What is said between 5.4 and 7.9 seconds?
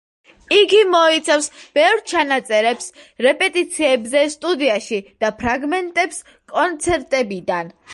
ფრაგმენტებს კონცერტებიდან.